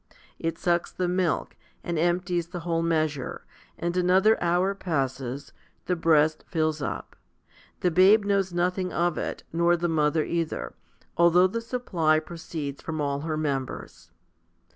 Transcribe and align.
It 0.39 0.55
HOMILY 0.55 0.55
XII 0.55 0.55
95 0.55 0.61
sucks 0.63 0.91
the 0.93 1.07
milk, 1.07 1.55
and 1.83 1.99
empties 1.99 2.47
the 2.47 2.61
whole'measure; 2.61 3.45
and 3.77 3.95
another 3.95 4.41
hour 4.41 4.73
passes 4.73 5.53
the 5.85 5.95
breast 5.95 6.43
fills 6.47 6.81
up. 6.81 7.15
The 7.81 7.91
babe 7.91 8.25
knows 8.25 8.51
nothing 8.51 8.91
of 8.91 9.19
it, 9.19 9.43
nor 9.53 9.77
the 9.77 9.87
mother 9.87 10.23
either, 10.23 10.73
although 11.17 11.45
the 11.45 11.61
supply 11.61 12.17
proceeds 12.19 12.81
from 12.81 12.99
all 12.99 13.19
her 13.19 13.37
members. 13.37 14.09